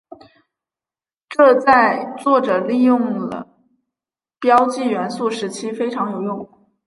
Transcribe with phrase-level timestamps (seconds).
[1.29, 3.47] 这在作者利用了
[4.39, 6.49] 标记元素时非常有用。